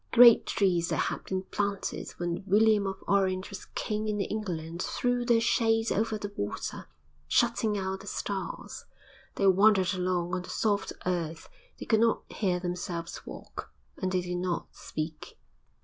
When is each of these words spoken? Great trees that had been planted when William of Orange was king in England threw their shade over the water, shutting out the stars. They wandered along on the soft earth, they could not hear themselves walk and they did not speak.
Great 0.11 0.47
trees 0.47 0.89
that 0.89 0.95
had 0.97 1.23
been 1.25 1.43
planted 1.43 2.09
when 2.17 2.43
William 2.47 2.87
of 2.87 3.03
Orange 3.07 3.51
was 3.51 3.65
king 3.75 4.07
in 4.07 4.19
England 4.19 4.81
threw 4.81 5.23
their 5.23 5.39
shade 5.39 5.91
over 5.91 6.17
the 6.17 6.33
water, 6.35 6.87
shutting 7.27 7.77
out 7.77 7.99
the 7.99 8.07
stars. 8.07 8.85
They 9.35 9.45
wandered 9.45 9.93
along 9.93 10.33
on 10.33 10.41
the 10.41 10.49
soft 10.49 10.91
earth, 11.05 11.49
they 11.79 11.85
could 11.85 11.99
not 11.99 12.23
hear 12.33 12.59
themselves 12.59 13.27
walk 13.27 13.71
and 13.95 14.11
they 14.11 14.21
did 14.21 14.37
not 14.39 14.69
speak. 14.71 15.37